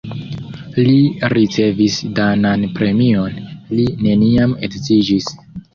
Li 0.87 0.95
ricevis 1.33 1.99
danan 2.21 2.67
premion, 2.81 3.39
li 3.81 3.89
neniam 4.09 4.59
edziĝis. 4.71 5.35